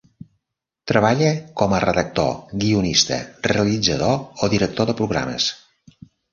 [0.91, 1.27] Treballa
[1.61, 2.33] com a redactor,
[2.65, 3.21] guionista,
[3.53, 5.55] realitzador o director de programes.